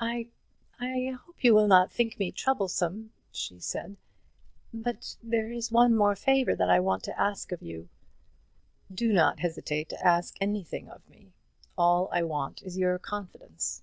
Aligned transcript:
"I 0.00 0.30
I 0.80 1.16
hope 1.24 1.44
you 1.44 1.54
will 1.54 1.68
not 1.68 1.92
think 1.92 2.18
me 2.18 2.32
troublesome," 2.32 3.12
she 3.30 3.60
said; 3.60 3.98
"but 4.74 5.14
there 5.22 5.52
is 5.52 5.70
one 5.70 5.94
more 5.94 6.16
favour 6.16 6.56
that 6.56 6.68
I 6.68 6.80
want 6.80 7.04
to 7.04 7.16
ask 7.16 7.52
of 7.52 7.62
you." 7.62 7.88
"Do 8.92 9.12
not 9.12 9.38
hesitate 9.38 9.88
to 9.90 10.04
ask 10.04 10.34
anything 10.40 10.88
of 10.88 11.08
me; 11.08 11.34
all 11.78 12.08
I 12.10 12.24
want 12.24 12.62
is 12.64 12.78
your 12.78 12.98
confidence." 12.98 13.82